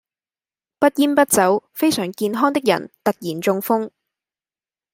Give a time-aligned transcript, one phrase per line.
[0.79, 3.91] 不煙不酒非常健康的人突然中風